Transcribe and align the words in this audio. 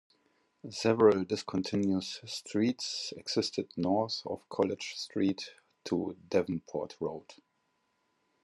Several 0.71 1.25
discontinuous 1.25 2.21
streets 2.25 3.13
existed 3.15 3.69
north 3.77 4.23
of 4.25 4.49
College 4.49 4.95
Street 4.95 5.51
to 5.83 6.17
Davenport 6.27 6.95
Road. 6.99 7.31